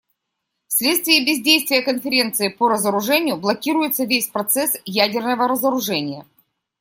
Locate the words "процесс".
4.29-4.75